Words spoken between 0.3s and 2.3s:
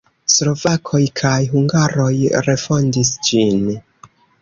Slovakoj kaj hungaroj